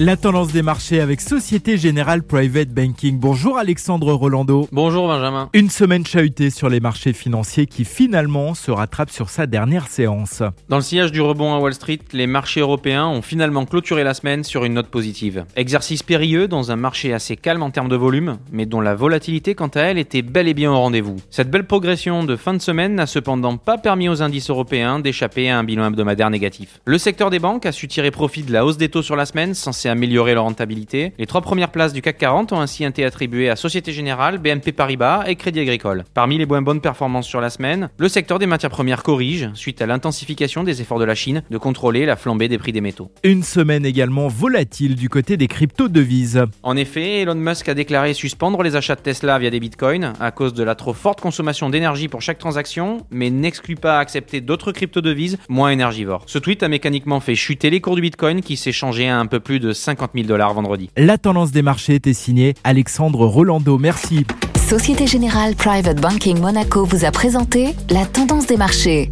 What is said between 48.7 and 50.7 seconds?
achats de Tesla via des bitcoins à cause de